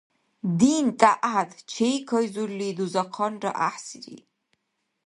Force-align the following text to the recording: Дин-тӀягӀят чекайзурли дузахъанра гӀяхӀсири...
Дин-тӀягӀят 0.59 1.51
чекайзурли 1.71 2.69
дузахъанра 2.77 3.51
гӀяхӀсири... 3.57 4.17